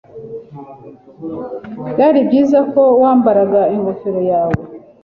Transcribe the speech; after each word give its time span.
Byari 1.91 2.19
byiza 2.27 2.59
ko 2.71 2.81
wambara 3.01 3.61
ingofero 3.75 4.21
yawe. 4.31 4.57